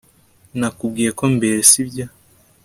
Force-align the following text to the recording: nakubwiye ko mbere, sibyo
nakubwiye 0.59 1.11
ko 1.19 1.23
mbere, 1.35 1.57
sibyo 1.69 2.05